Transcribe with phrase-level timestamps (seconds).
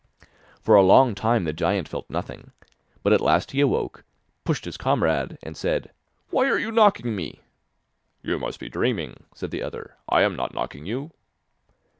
[0.63, 2.53] For a long time the giant felt nothing,
[3.03, 4.03] but at last he awoke,
[4.43, 5.91] pushed his comrade, and said:
[6.31, 7.41] 'Why are you knocking me?'
[8.23, 11.11] 'You must be dreaming,' said the other, 'I am not knocking you.